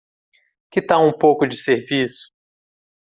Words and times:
Que 0.71 0.81
tal 0.81 1.05
um 1.07 1.15
pouco 1.15 1.45
de 1.45 1.55
serviço? 1.55 2.31